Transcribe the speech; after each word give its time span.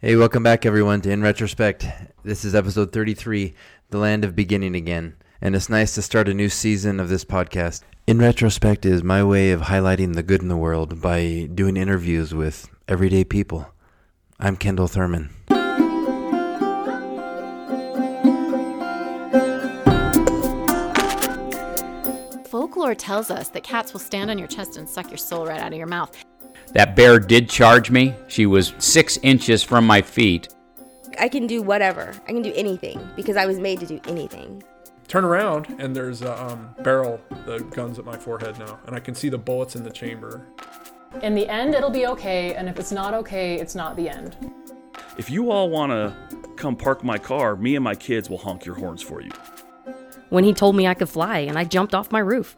Hey, 0.00 0.16
welcome 0.16 0.42
back, 0.42 0.66
everyone, 0.66 1.00
to 1.02 1.10
In 1.10 1.22
Retrospect. 1.22 1.86
This 2.24 2.44
is 2.44 2.54
episode 2.54 2.92
33, 2.92 3.54
The 3.90 3.98
Land 3.98 4.24
of 4.24 4.36
Beginning 4.36 4.74
Again. 4.74 5.14
And 5.40 5.56
it's 5.56 5.70
nice 5.70 5.94
to 5.94 6.02
start 6.02 6.28
a 6.28 6.34
new 6.34 6.48
season 6.50 7.00
of 7.00 7.08
this 7.08 7.24
podcast. 7.24 7.82
In 8.06 8.18
Retrospect 8.18 8.84
is 8.84 9.02
my 9.02 9.24
way 9.24 9.50
of 9.50 9.62
highlighting 9.62 10.14
the 10.14 10.22
good 10.22 10.42
in 10.42 10.48
the 10.48 10.56
world 10.58 11.00
by 11.00 11.48
doing 11.54 11.76
interviews 11.78 12.34
with 12.34 12.68
everyday 12.86 13.24
people. 13.24 13.66
I'm 14.38 14.56
Kendall 14.56 14.88
Thurman. 14.88 15.30
Folklore 22.50 22.94
tells 22.94 23.30
us 23.30 23.48
that 23.48 23.62
cats 23.62 23.92
will 23.92 24.00
stand 24.00 24.30
on 24.30 24.38
your 24.38 24.48
chest 24.48 24.76
and 24.76 24.88
suck 24.88 25.08
your 25.08 25.18
soul 25.18 25.46
right 25.46 25.60
out 25.60 25.72
of 25.72 25.78
your 25.78 25.86
mouth. 25.86 26.14
That 26.72 26.96
bear 26.96 27.18
did 27.18 27.48
charge 27.48 27.90
me. 27.90 28.14
She 28.28 28.46
was 28.46 28.74
six 28.78 29.18
inches 29.22 29.62
from 29.62 29.86
my 29.86 30.02
feet. 30.02 30.48
I 31.18 31.28
can 31.28 31.46
do 31.46 31.62
whatever. 31.62 32.12
I 32.26 32.32
can 32.32 32.42
do 32.42 32.52
anything 32.54 33.08
because 33.14 33.36
I 33.36 33.46
was 33.46 33.58
made 33.60 33.80
to 33.80 33.86
do 33.86 34.00
anything. 34.08 34.62
Turn 35.06 35.24
around 35.24 35.68
and 35.78 35.94
there's 35.94 36.22
a 36.22 36.42
um, 36.42 36.74
barrel, 36.80 37.20
the 37.46 37.58
gun's 37.70 37.98
at 37.98 38.04
my 38.04 38.16
forehead 38.16 38.58
now, 38.58 38.80
and 38.86 38.96
I 38.96 39.00
can 39.00 39.14
see 39.14 39.28
the 39.28 39.38
bullets 39.38 39.76
in 39.76 39.84
the 39.84 39.90
chamber. 39.90 40.46
In 41.22 41.34
the 41.34 41.48
end, 41.48 41.74
it'll 41.74 41.90
be 41.90 42.06
okay, 42.06 42.54
and 42.54 42.68
if 42.68 42.78
it's 42.80 42.90
not 42.90 43.14
okay, 43.14 43.54
it's 43.60 43.74
not 43.74 43.94
the 43.96 44.08
end. 44.08 44.36
If 45.16 45.30
you 45.30 45.52
all 45.52 45.70
want 45.70 45.92
to 45.92 46.16
come 46.56 46.74
park 46.74 47.04
my 47.04 47.18
car, 47.18 47.54
me 47.54 47.76
and 47.76 47.84
my 47.84 47.94
kids 47.94 48.28
will 48.28 48.38
honk 48.38 48.64
your 48.64 48.74
horns 48.74 49.02
for 49.02 49.20
you. 49.20 49.30
When 50.30 50.42
he 50.42 50.52
told 50.52 50.74
me 50.74 50.88
I 50.88 50.94
could 50.94 51.08
fly, 51.08 51.38
and 51.38 51.56
I 51.56 51.64
jumped 51.64 51.94
off 51.94 52.10
my 52.10 52.18
roof. 52.18 52.56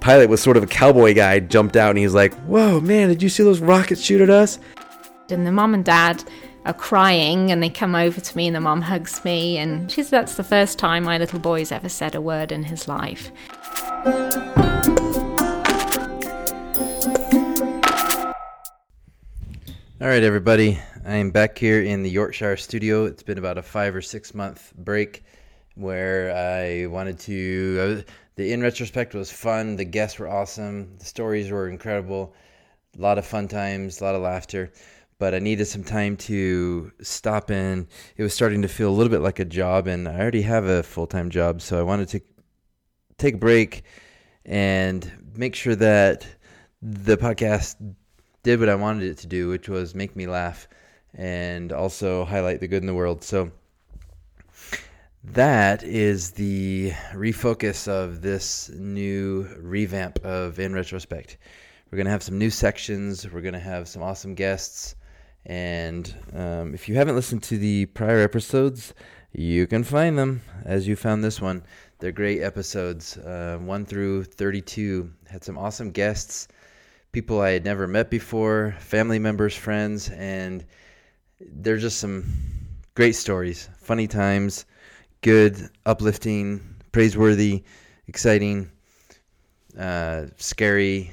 Pilot 0.00 0.28
was 0.28 0.40
sort 0.42 0.56
of 0.56 0.62
a 0.62 0.66
cowboy 0.66 1.14
guy, 1.14 1.40
jumped 1.40 1.76
out 1.76 1.90
and 1.90 1.98
he's 1.98 2.14
like, 2.14 2.34
Whoa, 2.44 2.80
man, 2.80 3.08
did 3.08 3.22
you 3.22 3.28
see 3.28 3.42
those 3.42 3.60
rockets 3.60 4.00
shoot 4.00 4.20
at 4.20 4.30
us? 4.30 4.58
And 5.30 5.46
the 5.46 5.52
mom 5.52 5.74
and 5.74 5.84
dad 5.84 6.24
are 6.64 6.74
crying 6.74 7.50
and 7.50 7.62
they 7.62 7.70
come 7.70 7.94
over 7.94 8.20
to 8.20 8.36
me 8.36 8.46
and 8.46 8.56
the 8.56 8.60
mom 8.60 8.82
hugs 8.82 9.24
me 9.24 9.58
and 9.58 9.90
she's 9.90 10.10
that's 10.10 10.34
the 10.34 10.44
first 10.44 10.78
time 10.78 11.04
my 11.04 11.18
little 11.18 11.38
boy's 11.38 11.72
ever 11.72 11.88
said 11.88 12.14
a 12.14 12.20
word 12.20 12.52
in 12.52 12.64
his 12.64 12.88
life. 12.88 13.30
All 20.00 20.06
right, 20.06 20.22
everybody. 20.22 20.78
I 21.04 21.16
am 21.16 21.30
back 21.30 21.58
here 21.58 21.82
in 21.82 22.02
the 22.02 22.10
Yorkshire 22.10 22.56
studio. 22.56 23.04
It's 23.06 23.22
been 23.22 23.38
about 23.38 23.58
a 23.58 23.62
five 23.62 23.96
or 23.96 24.02
six 24.02 24.34
month 24.34 24.72
break 24.76 25.24
where 25.78 26.34
I 26.34 26.86
wanted 26.86 27.18
to. 27.20 28.04
Uh, 28.08 28.12
the 28.36 28.52
in 28.52 28.60
retrospect 28.62 29.14
was 29.14 29.30
fun. 29.30 29.76
The 29.76 29.84
guests 29.84 30.18
were 30.18 30.28
awesome. 30.28 30.96
The 30.98 31.04
stories 31.04 31.50
were 31.50 31.68
incredible. 31.68 32.34
A 32.96 33.00
lot 33.00 33.18
of 33.18 33.26
fun 33.26 33.48
times, 33.48 34.00
a 34.00 34.04
lot 34.04 34.14
of 34.14 34.22
laughter. 34.22 34.72
But 35.18 35.34
I 35.34 35.40
needed 35.40 35.66
some 35.66 35.82
time 35.82 36.16
to 36.18 36.92
stop 37.02 37.50
in. 37.50 37.88
It 38.16 38.22
was 38.22 38.34
starting 38.34 38.62
to 38.62 38.68
feel 38.68 38.90
a 38.90 38.94
little 38.94 39.10
bit 39.10 39.20
like 39.20 39.40
a 39.40 39.44
job, 39.44 39.86
and 39.86 40.06
I 40.06 40.18
already 40.18 40.42
have 40.42 40.64
a 40.66 40.82
full 40.82 41.06
time 41.06 41.30
job, 41.30 41.60
so 41.60 41.78
I 41.78 41.82
wanted 41.82 42.08
to 42.10 42.20
take 43.16 43.34
a 43.34 43.38
break 43.38 43.82
and 44.44 45.10
make 45.34 45.54
sure 45.54 45.74
that 45.74 46.26
the 46.80 47.16
podcast 47.16 47.76
did 48.44 48.60
what 48.60 48.68
I 48.68 48.76
wanted 48.76 49.04
it 49.04 49.18
to 49.18 49.26
do, 49.26 49.48
which 49.48 49.68
was 49.68 49.94
make 49.94 50.14
me 50.14 50.26
laugh 50.26 50.68
and 51.14 51.72
also 51.72 52.24
highlight 52.24 52.60
the 52.60 52.68
good 52.68 52.82
in 52.82 52.86
the 52.86 52.94
world. 52.94 53.24
So 53.24 53.50
that 55.32 55.82
is 55.82 56.32
the 56.32 56.92
refocus 57.12 57.86
of 57.86 58.22
this 58.22 58.70
new 58.70 59.48
revamp 59.58 60.24
of 60.24 60.58
In 60.58 60.72
Retrospect. 60.72 61.38
We're 61.90 61.96
going 61.96 62.06
to 62.06 62.10
have 62.10 62.22
some 62.22 62.38
new 62.38 62.50
sections, 62.50 63.30
we're 63.30 63.40
going 63.40 63.54
to 63.54 63.60
have 63.60 63.88
some 63.88 64.02
awesome 64.02 64.34
guests. 64.34 64.96
And 65.46 66.14
um, 66.34 66.74
if 66.74 66.88
you 66.88 66.96
haven't 66.96 67.16
listened 67.16 67.42
to 67.44 67.58
the 67.58 67.86
prior 67.86 68.20
episodes, 68.20 68.94
you 69.32 69.66
can 69.66 69.84
find 69.84 70.18
them 70.18 70.42
as 70.64 70.88
you 70.88 70.96
found 70.96 71.22
this 71.22 71.40
one. 71.40 71.62
They're 71.98 72.12
great 72.12 72.42
episodes, 72.42 73.16
uh, 73.18 73.58
1 73.60 73.86
through 73.86 74.24
32. 74.24 75.10
Had 75.28 75.44
some 75.44 75.58
awesome 75.58 75.90
guests, 75.90 76.48
people 77.12 77.40
I 77.40 77.50
had 77.50 77.64
never 77.64 77.86
met 77.86 78.10
before, 78.10 78.76
family 78.78 79.18
members, 79.18 79.54
friends, 79.54 80.10
and 80.10 80.64
they're 81.40 81.78
just 81.78 81.98
some 81.98 82.24
great 82.94 83.14
stories, 83.14 83.68
funny 83.78 84.06
times, 84.06 84.64
good, 85.22 85.68
uplifting, 85.86 86.76
praiseworthy, 86.92 87.64
exciting, 88.06 88.70
uh, 89.78 90.26
scary, 90.36 91.12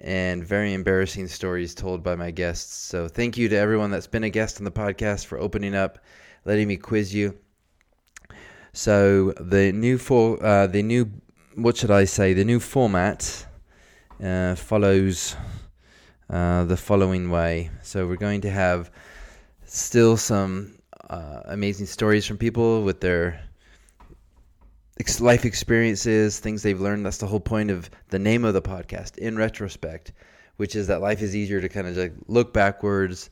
and 0.00 0.44
very 0.44 0.74
embarrassing 0.74 1.26
stories 1.26 1.74
told 1.74 2.02
by 2.02 2.14
my 2.14 2.30
guests. 2.30 2.74
So 2.74 3.08
thank 3.08 3.36
you 3.36 3.48
to 3.48 3.56
everyone 3.56 3.90
that's 3.90 4.06
been 4.06 4.24
a 4.24 4.30
guest 4.30 4.58
on 4.58 4.64
the 4.64 4.70
podcast 4.70 5.26
for 5.26 5.38
opening 5.38 5.74
up, 5.74 5.98
letting 6.44 6.68
me 6.68 6.76
quiz 6.76 7.14
you. 7.14 7.36
So 8.72 9.32
the 9.40 9.72
new 9.72 9.98
for 9.98 10.42
uh, 10.44 10.66
the 10.66 10.82
new 10.82 11.10
what 11.56 11.76
should 11.76 11.90
I 11.90 12.04
say? 12.04 12.34
The 12.34 12.44
new 12.44 12.60
format 12.60 13.46
uh, 14.22 14.54
follows 14.54 15.34
uh, 16.30 16.64
the 16.64 16.76
following 16.76 17.30
way. 17.30 17.70
So 17.82 18.06
we're 18.06 18.16
going 18.16 18.42
to 18.42 18.50
have 18.50 18.90
still 19.64 20.16
some 20.16 20.77
uh, 21.08 21.42
amazing 21.46 21.86
stories 21.86 22.26
from 22.26 22.38
people 22.38 22.82
with 22.82 23.00
their 23.00 23.40
ex- 25.00 25.20
life 25.20 25.44
experiences, 25.44 26.38
things 26.38 26.62
they've 26.62 26.80
learned. 26.80 27.06
That's 27.06 27.18
the 27.18 27.26
whole 27.26 27.40
point 27.40 27.70
of 27.70 27.90
the 28.08 28.18
name 28.18 28.44
of 28.44 28.54
the 28.54 28.62
podcast, 28.62 29.18
in 29.18 29.36
retrospect, 29.36 30.12
which 30.56 30.76
is 30.76 30.86
that 30.88 31.00
life 31.00 31.22
is 31.22 31.34
easier 31.34 31.60
to 31.60 31.68
kind 31.68 31.86
of 31.86 31.96
like 31.96 32.12
look 32.26 32.52
backwards. 32.52 33.30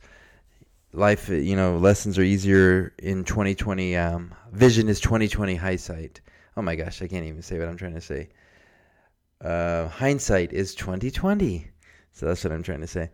Life, 0.93 1.29
you 1.29 1.55
know, 1.55 1.77
lessons 1.77 2.17
are 2.17 2.23
easier 2.23 2.93
in 2.97 3.23
2020. 3.23 3.95
Um, 3.97 4.33
vision 4.51 4.89
is 4.89 4.99
2020 4.99 5.55
hindsight. 5.55 6.21
Oh 6.55 6.61
my 6.61 6.75
gosh, 6.75 7.01
I 7.01 7.07
can't 7.07 7.25
even 7.25 7.41
say 7.41 7.59
what 7.59 7.67
I'm 7.67 7.77
trying 7.77 7.93
to 7.93 8.01
say. 8.01 8.29
Uh, 9.41 9.87
hindsight 9.89 10.53
is 10.53 10.73
2020. 10.73 11.67
So 12.13 12.25
that's 12.25 12.43
what 12.43 12.51
I'm 12.51 12.63
trying 12.63 12.81
to 12.81 12.87
say. 12.87 13.11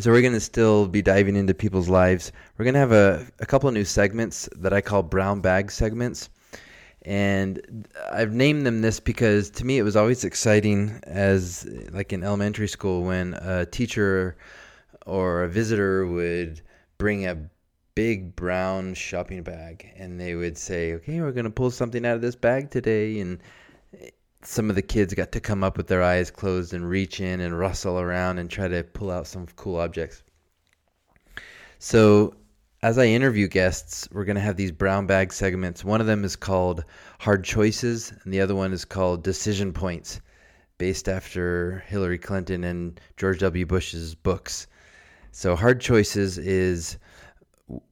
So 0.00 0.10
we're 0.10 0.22
going 0.22 0.32
to 0.32 0.40
still 0.40 0.88
be 0.88 1.02
diving 1.02 1.36
into 1.36 1.54
people's 1.54 1.88
lives. 1.88 2.32
We're 2.58 2.64
going 2.64 2.74
to 2.74 2.80
have 2.80 2.92
a, 2.92 3.24
a 3.38 3.46
couple 3.46 3.68
of 3.68 3.74
new 3.74 3.84
segments 3.84 4.48
that 4.56 4.72
I 4.72 4.80
call 4.80 5.04
brown 5.04 5.40
bag 5.40 5.70
segments. 5.70 6.30
And 7.02 7.86
I've 8.10 8.32
named 8.32 8.66
them 8.66 8.80
this 8.80 8.98
because 8.98 9.50
to 9.50 9.64
me 9.64 9.78
it 9.78 9.82
was 9.82 9.94
always 9.94 10.24
exciting 10.24 10.98
as 11.04 11.68
like 11.92 12.12
in 12.12 12.24
elementary 12.24 12.66
school 12.66 13.04
when 13.04 13.34
a 13.34 13.66
teacher 13.66 14.36
or 15.06 15.44
a 15.44 15.48
visitor 15.48 16.06
would 16.06 16.60
bring 16.98 17.26
a 17.26 17.38
big 17.94 18.34
brown 18.34 18.94
shopping 18.94 19.42
bag 19.42 19.92
and 19.96 20.18
they 20.18 20.34
would 20.34 20.58
say, 20.58 20.94
"Okay, 20.94 21.20
we're 21.20 21.32
going 21.32 21.44
to 21.44 21.50
pull 21.50 21.70
something 21.70 22.04
out 22.06 22.16
of 22.16 22.22
this 22.22 22.36
bag 22.36 22.70
today." 22.70 23.20
And 23.20 23.38
some 24.46 24.68
of 24.68 24.76
the 24.76 24.82
kids 24.82 25.14
got 25.14 25.32
to 25.32 25.40
come 25.40 25.64
up 25.64 25.76
with 25.76 25.86
their 25.86 26.02
eyes 26.02 26.30
closed 26.30 26.74
and 26.74 26.88
reach 26.88 27.20
in 27.20 27.40
and 27.40 27.58
rustle 27.58 27.98
around 27.98 28.38
and 28.38 28.50
try 28.50 28.68
to 28.68 28.82
pull 28.82 29.10
out 29.10 29.26
some 29.26 29.46
cool 29.56 29.76
objects. 29.76 30.22
So, 31.78 32.34
as 32.82 32.98
I 32.98 33.06
interview 33.06 33.48
guests, 33.48 34.08
we're 34.12 34.26
going 34.26 34.36
to 34.36 34.42
have 34.42 34.56
these 34.56 34.72
brown 34.72 35.06
bag 35.06 35.32
segments. 35.32 35.84
One 35.84 36.00
of 36.00 36.06
them 36.06 36.24
is 36.24 36.36
called 36.36 36.84
Hard 37.18 37.44
Choices, 37.44 38.12
and 38.22 38.32
the 38.32 38.40
other 38.40 38.54
one 38.54 38.72
is 38.72 38.84
called 38.84 39.24
Decision 39.24 39.72
Points, 39.72 40.20
based 40.76 41.08
after 41.08 41.82
Hillary 41.86 42.18
Clinton 42.18 42.64
and 42.64 43.00
George 43.16 43.38
W. 43.40 43.64
Bush's 43.64 44.14
books. 44.14 44.66
So, 45.32 45.56
Hard 45.56 45.80
Choices 45.80 46.36
is 46.36 46.98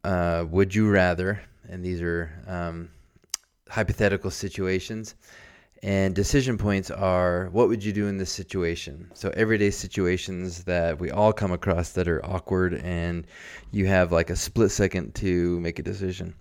uh, 0.04 0.44
Would 0.50 0.74
You 0.74 0.90
Rather, 0.90 1.40
and 1.68 1.82
these 1.82 2.02
are 2.02 2.30
um, 2.46 2.90
hypothetical 3.68 4.30
situations. 4.30 5.14
And 5.84 6.14
decision 6.14 6.58
points 6.58 6.92
are 6.92 7.48
what 7.50 7.66
would 7.66 7.82
you 7.82 7.92
do 7.92 8.06
in 8.06 8.16
this 8.16 8.30
situation? 8.30 9.10
So, 9.14 9.32
everyday 9.36 9.70
situations 9.70 10.62
that 10.64 11.00
we 11.00 11.10
all 11.10 11.32
come 11.32 11.50
across 11.50 11.90
that 11.92 12.06
are 12.06 12.24
awkward, 12.24 12.74
and 12.74 13.26
you 13.72 13.86
have 13.86 14.12
like 14.12 14.30
a 14.30 14.36
split 14.36 14.70
second 14.70 15.16
to 15.16 15.58
make 15.58 15.80
a 15.80 15.82
decision. 15.82 16.34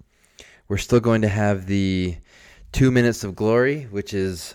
We're 0.68 0.78
still 0.78 1.00
going 1.00 1.24
to 1.24 1.28
have 1.28 1.66
the 1.66 2.18
two 2.72 2.92
minutes 2.92 3.24
of 3.24 3.36
glory, 3.36 3.86
which 3.86 4.14
is 4.14 4.54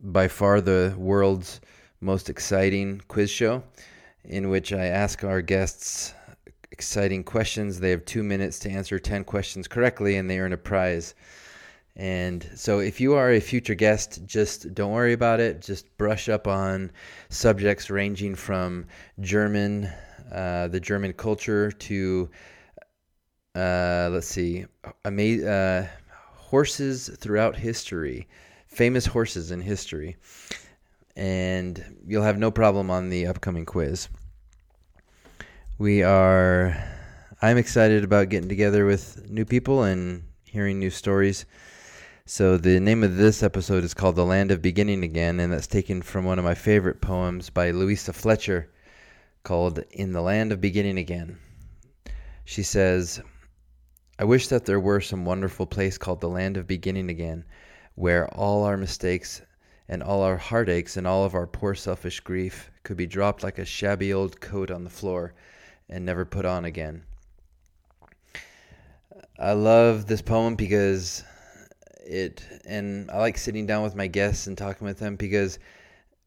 by 0.00 0.28
far 0.28 0.60
the 0.60 0.94
world's 0.98 1.60
most 2.02 2.28
exciting 2.28 3.00
quiz 3.08 3.30
show, 3.30 3.62
in 4.24 4.50
which 4.50 4.70
I 4.70 4.84
ask 4.84 5.24
our 5.24 5.40
guests 5.40 6.12
exciting 6.72 7.24
questions. 7.24 7.80
They 7.80 7.90
have 7.90 8.04
two 8.04 8.22
minutes 8.22 8.58
to 8.60 8.70
answer 8.70 8.98
10 8.98 9.24
questions 9.24 9.66
correctly, 9.66 10.16
and 10.16 10.28
they 10.28 10.38
earn 10.38 10.52
a 10.52 10.58
prize. 10.58 11.14
And 11.96 12.46
so, 12.54 12.80
if 12.80 13.00
you 13.00 13.14
are 13.14 13.32
a 13.32 13.40
future 13.40 13.74
guest, 13.74 14.20
just 14.26 14.74
don't 14.74 14.92
worry 14.92 15.14
about 15.14 15.40
it. 15.40 15.62
Just 15.62 15.96
brush 15.96 16.28
up 16.28 16.46
on 16.46 16.92
subjects 17.30 17.88
ranging 17.88 18.34
from 18.34 18.86
German, 19.20 19.86
uh, 20.30 20.68
the 20.68 20.78
German 20.80 21.14
culture, 21.14 21.72
to 21.72 22.28
uh, 23.54 24.10
let's 24.12 24.28
see, 24.28 24.66
ama- 25.06 25.46
uh, 25.46 25.86
horses 26.34 27.08
throughout 27.18 27.56
history, 27.56 28.28
famous 28.66 29.06
horses 29.06 29.50
in 29.50 29.62
history. 29.62 30.16
And 31.16 31.82
you'll 32.06 32.22
have 32.22 32.38
no 32.38 32.50
problem 32.50 32.90
on 32.90 33.08
the 33.08 33.26
upcoming 33.26 33.64
quiz. 33.64 34.08
We 35.78 36.02
are 36.02 36.76
I'm 37.40 37.56
excited 37.56 38.04
about 38.04 38.28
getting 38.28 38.48
together 38.48 38.84
with 38.84 39.28
new 39.30 39.44
people 39.46 39.82
and 39.82 40.24
hearing 40.44 40.78
new 40.78 40.90
stories. 40.90 41.46
So, 42.28 42.56
the 42.56 42.80
name 42.80 43.04
of 43.04 43.16
this 43.16 43.44
episode 43.44 43.84
is 43.84 43.94
called 43.94 44.16
The 44.16 44.24
Land 44.24 44.50
of 44.50 44.60
Beginning 44.60 45.04
Again, 45.04 45.38
and 45.38 45.52
that's 45.52 45.68
taken 45.68 46.02
from 46.02 46.24
one 46.24 46.40
of 46.40 46.44
my 46.44 46.56
favorite 46.56 47.00
poems 47.00 47.50
by 47.50 47.70
Louisa 47.70 48.12
Fletcher 48.12 48.68
called 49.44 49.84
In 49.92 50.10
the 50.10 50.20
Land 50.20 50.50
of 50.50 50.60
Beginning 50.60 50.98
Again. 50.98 51.38
She 52.44 52.64
says, 52.64 53.20
I 54.18 54.24
wish 54.24 54.48
that 54.48 54.64
there 54.64 54.80
were 54.80 55.00
some 55.00 55.24
wonderful 55.24 55.66
place 55.66 55.98
called 55.98 56.20
the 56.20 56.28
Land 56.28 56.56
of 56.56 56.66
Beginning 56.66 57.10
Again, 57.10 57.44
where 57.94 58.26
all 58.34 58.64
our 58.64 58.76
mistakes 58.76 59.42
and 59.88 60.02
all 60.02 60.22
our 60.22 60.36
heartaches 60.36 60.96
and 60.96 61.06
all 61.06 61.24
of 61.24 61.36
our 61.36 61.46
poor 61.46 61.76
selfish 61.76 62.18
grief 62.18 62.72
could 62.82 62.96
be 62.96 63.06
dropped 63.06 63.44
like 63.44 63.60
a 63.60 63.64
shabby 63.64 64.12
old 64.12 64.40
coat 64.40 64.72
on 64.72 64.82
the 64.82 64.90
floor 64.90 65.32
and 65.88 66.04
never 66.04 66.24
put 66.24 66.44
on 66.44 66.64
again. 66.64 67.04
I 69.38 69.52
love 69.52 70.06
this 70.06 70.22
poem 70.22 70.56
because 70.56 71.22
it, 72.06 72.46
and 72.64 73.10
I 73.10 73.18
like 73.18 73.38
sitting 73.38 73.66
down 73.66 73.82
with 73.82 73.94
my 73.94 74.06
guests 74.06 74.46
and 74.46 74.56
talking 74.56 74.86
with 74.86 74.98
them 74.98 75.16
because 75.16 75.58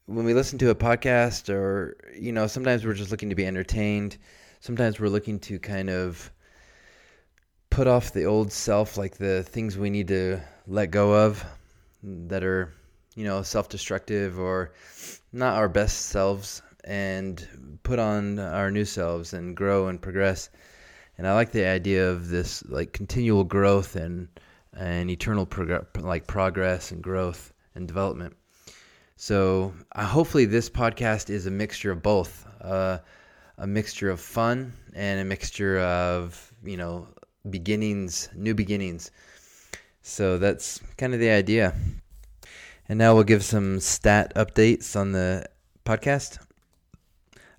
when 0.06 0.26
we 0.26 0.34
listen 0.34 0.58
to 0.60 0.72
a 0.72 0.76
podcast 0.76 1.50
or, 1.50 1.96
you 2.18 2.32
know, 2.32 2.48
sometimes 2.48 2.86
we're 2.86 2.94
just 2.94 3.12
looking 3.12 3.30
to 3.30 3.36
be 3.36 3.46
entertained. 3.46 4.18
Sometimes 4.60 5.00
we're 5.00 5.08
looking 5.08 5.40
to 5.42 5.60
kind 5.60 5.90
of 5.90 6.32
put 7.70 7.88
off 7.88 8.12
the 8.12 8.26
old 8.26 8.52
self, 8.52 8.98
like 8.98 9.18
the 9.18 9.44
things 9.44 9.78
we 9.78 9.90
need 9.90 10.08
to 10.08 10.40
let 10.68 10.92
go 10.92 11.14
of 11.14 11.46
that 12.04 12.44
are, 12.44 12.74
you 13.16 13.24
know, 13.24 13.44
self 13.44 13.70
destructive 13.70 14.40
or 14.40 14.74
not 15.32 15.58
our 15.58 15.70
best 15.70 16.08
selves 16.08 16.62
and 16.84 17.80
put 17.84 18.00
on 18.00 18.40
our 18.40 18.72
new 18.72 18.86
selves 18.86 19.34
and 19.34 19.56
grow 19.56 19.88
and 19.88 20.02
progress. 20.02 20.50
And 21.18 21.28
I 21.28 21.34
like 21.36 21.52
the 21.52 21.66
idea 21.66 22.10
of 22.10 22.30
this 22.30 22.64
like 22.66 22.94
continual 22.94 23.44
growth 23.44 23.96
and 23.96 24.28
and 24.76 25.10
eternal 25.10 25.46
prog- 25.46 25.88
like 26.00 26.28
progress 26.28 26.92
and 26.92 27.02
growth 27.02 27.54
and 27.76 27.88
development. 27.88 28.36
So 29.16 29.74
uh, 29.94 30.06
hopefully 30.06 30.46
this 30.46 30.70
podcast 30.70 31.30
is 31.30 31.46
a 31.46 31.52
mixture 31.52 31.92
of 31.92 32.02
both, 32.02 32.48
uh, 32.62 33.00
a 33.58 33.68
mixture 33.68 34.10
of 34.10 34.20
fun 34.20 34.74
and 34.94 35.20
a 35.20 35.26
mixture 35.26 35.80
of 35.80 36.54
you 36.64 36.78
know 36.78 37.08
beginnings, 37.50 38.30
new 38.36 38.54
beginnings. 38.54 39.12
So 40.02 40.38
that's 40.38 40.82
kind 40.98 41.14
of 41.14 41.20
the 41.20 41.30
idea. 41.30 41.74
And 42.88 42.98
now 42.98 43.14
we'll 43.14 43.24
give 43.24 43.44
some 43.44 43.80
stat 43.80 44.34
updates 44.36 44.96
on 44.96 45.12
the 45.12 45.46
podcast. 45.86 46.40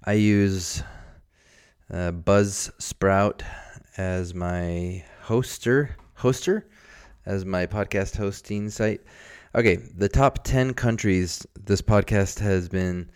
I 0.05 0.15
use 0.15 0.83
uh, 1.93 2.11
Buzzsprout 2.12 3.43
as 3.97 4.35
my 4.35 5.05
hoster, 5.25 5.91
hoster, 6.19 6.65
as 7.27 7.45
my 7.45 7.67
podcast 7.67 8.17
hosting 8.17 8.71
site. 8.71 9.03
Okay, 9.55 9.77
the 9.77 10.09
top 10.09 10.45
10 10.45 10.75
countries 10.75 11.47
this 11.65 11.83
podcast 11.83 12.39
has 12.39 12.69
been 12.69 13.11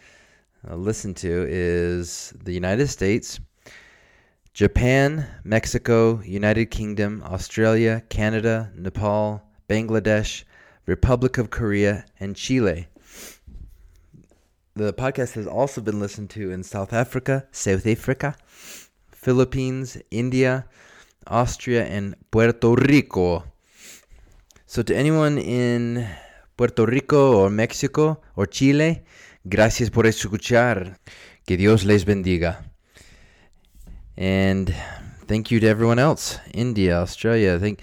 uh, 0.68 0.76
listened 0.76 1.16
to 1.18 1.46
is 1.48 2.32
the 2.42 2.52
United 2.52 2.88
States, 2.88 3.38
Japan, 4.52 5.26
Mexico, 5.44 6.20
United 6.22 6.66
Kingdom, 6.66 7.22
Australia, 7.24 8.02
Canada, 8.08 8.70
Nepal, 8.76 9.42
Bangladesh, 9.68 10.44
Republic 10.86 11.38
of 11.38 11.50
Korea, 11.50 12.04
and 12.20 12.36
Chile. 12.36 12.88
The 14.74 14.92
podcast 14.92 15.34
has 15.34 15.46
also 15.46 15.80
been 15.80 16.00
listened 16.00 16.30
to 16.30 16.50
in 16.50 16.62
South 16.62 16.92
Africa, 16.92 17.46
South 17.52 17.86
Africa, 17.86 18.36
Philippines, 19.12 19.96
India, 20.10 20.66
Austria, 21.26 21.84
and 21.84 22.16
Puerto 22.30 22.74
Rico. 22.74 23.44
So, 24.74 24.82
to 24.82 24.96
anyone 24.96 25.38
in 25.38 26.04
Puerto 26.56 26.84
Rico 26.84 27.36
or 27.36 27.48
Mexico 27.48 28.20
or 28.34 28.46
Chile, 28.46 29.04
gracias 29.48 29.88
por 29.88 30.02
escuchar. 30.02 30.98
Que 31.46 31.56
Dios 31.56 31.84
les 31.84 32.04
bendiga. 32.04 32.56
And 34.16 34.74
thank 35.28 35.52
you 35.52 35.60
to 35.60 35.68
everyone 35.68 36.00
else 36.00 36.40
India, 36.52 36.98
Australia. 36.98 37.54
I 37.54 37.60
think 37.60 37.82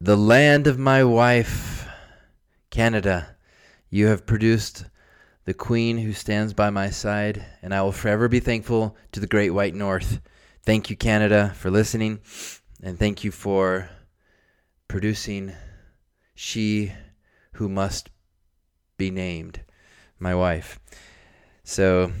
the 0.00 0.16
land 0.16 0.66
of 0.66 0.76
my 0.76 1.04
wife, 1.04 1.86
Canada. 2.68 3.36
You 3.88 4.08
have 4.08 4.26
produced 4.26 4.86
the 5.44 5.54
queen 5.54 5.98
who 5.98 6.12
stands 6.12 6.52
by 6.52 6.68
my 6.68 6.90
side, 6.90 7.46
and 7.62 7.72
I 7.72 7.82
will 7.82 7.92
forever 7.92 8.26
be 8.26 8.40
thankful 8.40 8.96
to 9.12 9.20
the 9.20 9.28
great 9.28 9.50
white 9.50 9.76
north. 9.76 10.20
Thank 10.64 10.90
you, 10.90 10.96
Canada, 10.96 11.52
for 11.54 11.70
listening, 11.70 12.18
and 12.82 12.98
thank 12.98 13.22
you 13.22 13.30
for 13.30 13.88
producing 14.88 15.52
she 16.34 16.92
who 17.54 17.68
must 17.68 18.10
be 18.96 19.10
named, 19.10 19.60
my 20.18 20.34
wife. 20.34 20.78
So, 21.62 22.12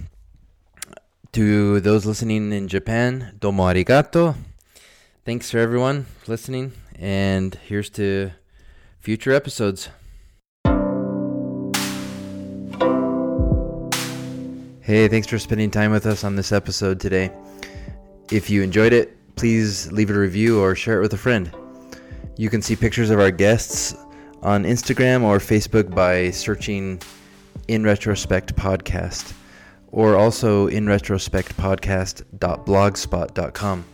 to 1.32 1.80
those 1.80 2.06
listening 2.06 2.52
in 2.52 2.68
Japan, 2.68 3.36
domo 3.40 3.64
arigato. 3.64 4.36
Thanks 5.24 5.50
for 5.50 5.58
everyone 5.58 6.06
listening, 6.26 6.72
and 6.98 7.54
here's 7.66 7.90
to 7.90 8.30
future 9.00 9.32
episodes. 9.32 9.88
Hey, 14.80 15.08
thanks 15.08 15.26
for 15.26 15.38
spending 15.38 15.70
time 15.70 15.92
with 15.92 16.04
us 16.04 16.24
on 16.24 16.36
this 16.36 16.52
episode 16.52 17.00
today. 17.00 17.32
If 18.30 18.50
you 18.50 18.62
enjoyed 18.62 18.92
it, 18.92 19.16
please 19.34 19.90
leave 19.90 20.10
it 20.10 20.16
a 20.16 20.18
review 20.18 20.60
or 20.60 20.74
share 20.74 20.98
it 20.98 21.00
with 21.00 21.14
a 21.14 21.18
friend. 21.18 21.50
You 22.36 22.50
can 22.50 22.62
see 22.62 22.74
pictures 22.74 23.10
of 23.10 23.20
our 23.20 23.30
guests 23.30 23.94
on 24.42 24.64
Instagram 24.64 25.22
or 25.22 25.38
Facebook 25.38 25.94
by 25.94 26.30
searching 26.30 27.00
In 27.68 27.84
Retrospect 27.84 28.56
Podcast 28.56 29.32
or 29.92 30.16
also 30.16 30.66
in 30.66 30.86
retrospectpodcast.blogspot.com. 30.86 33.84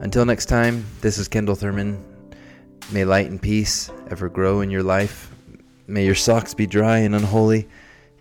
Until 0.00 0.24
next 0.26 0.46
time, 0.46 0.84
this 1.00 1.18
is 1.18 1.28
Kendall 1.28 1.54
Thurman. 1.54 2.04
May 2.92 3.04
light 3.06 3.30
and 3.30 3.40
peace 3.40 3.90
ever 4.10 4.28
grow 4.28 4.60
in 4.60 4.70
your 4.70 4.82
life. 4.82 5.30
May 5.86 6.04
your 6.04 6.14
socks 6.14 6.52
be 6.52 6.66
dry 6.66 6.98
and 6.98 7.14
unholy 7.14 7.66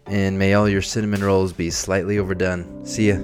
and 0.05 0.39
may 0.39 0.53
all 0.53 0.69
your 0.69 0.81
cinnamon 0.81 1.23
rolls 1.23 1.53
be 1.53 1.69
slightly 1.69 2.19
overdone. 2.19 2.85
See 2.85 3.09
ya. 3.09 3.21